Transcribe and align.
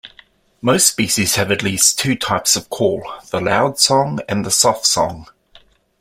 Most 0.63 0.87
species 0.87 1.35
have 1.35 1.51
at 1.51 1.61
least 1.61 1.99
two 1.99 2.15
types 2.15 2.55
of 2.55 2.71
call, 2.71 3.07
the 3.29 3.37
"loudsong" 3.39 4.19
and 4.27 4.43
the 4.43 4.49
"softsong". 4.49 5.27